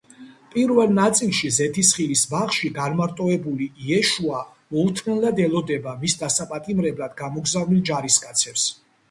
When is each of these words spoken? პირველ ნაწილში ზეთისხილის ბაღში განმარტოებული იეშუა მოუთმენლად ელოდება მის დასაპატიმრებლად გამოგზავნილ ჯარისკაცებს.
პირველ 0.53 0.93
ნაწილში 0.99 1.49
ზეთისხილის 1.57 2.23
ბაღში 2.31 2.71
განმარტოებული 2.77 3.67
იეშუა 3.91 4.41
მოუთმენლად 4.77 5.43
ელოდება 5.45 5.95
მის 6.01 6.17
დასაპატიმრებლად 6.25 7.17
გამოგზავნილ 7.23 7.87
ჯარისკაცებს. 7.93 8.67